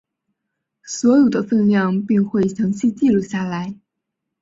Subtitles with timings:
[0.81, 3.75] 所得的份量并会详细记录下来。